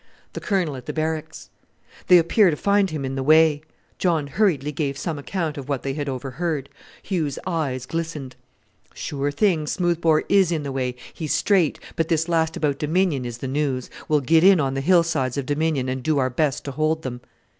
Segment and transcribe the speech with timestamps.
[0.33, 1.51] "The Colonel at the Barracks."
[2.07, 3.61] "They appear to find him in the way."
[3.99, 6.69] John hurriedly gave some account of what they had overheard.
[7.03, 8.35] Hugh's eyes glistened.
[8.95, 9.67] "Sure thing!
[9.67, 10.95] Smoothbore is in the way.
[11.13, 13.91] He's straight; but this last about Dominion is the news.
[14.07, 17.21] We'll get in on the hillsides of Dominion, and do our best to hold them."